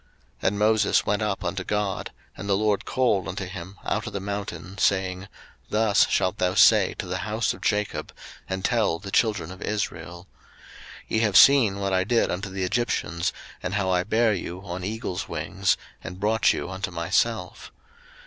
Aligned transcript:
02:019:003 0.39 0.47
And 0.47 0.57
Moses 0.57 1.05
went 1.05 1.21
up 1.21 1.43
unto 1.43 1.63
God, 1.63 2.09
and 2.35 2.49
the 2.49 2.57
LORD 2.57 2.85
called 2.85 3.27
unto 3.27 3.45
him 3.45 3.77
out 3.85 4.07
of 4.07 4.13
the 4.13 4.19
mountain, 4.19 4.79
saying, 4.79 5.27
Thus 5.69 6.07
shalt 6.09 6.39
thou 6.39 6.55
say 6.55 6.95
to 6.95 7.05
the 7.05 7.19
house 7.19 7.53
of 7.53 7.61
Jacob, 7.61 8.11
and 8.49 8.65
tell 8.65 8.97
the 8.97 9.11
children 9.11 9.51
of 9.51 9.61
Israel; 9.61 10.25
02:019:004 11.03 11.05
Ye 11.09 11.19
have 11.19 11.37
seen 11.37 11.79
what 11.79 11.93
I 11.93 12.03
did 12.03 12.31
unto 12.31 12.49
the 12.49 12.63
Egyptians, 12.63 13.31
and 13.61 13.75
how 13.75 13.91
I 13.91 14.03
bare 14.03 14.33
you 14.33 14.63
on 14.65 14.83
eagles' 14.83 15.29
wings, 15.29 15.77
and 16.03 16.19
brought 16.19 16.51
you 16.51 16.67
unto 16.67 16.89
myself. 16.89 17.71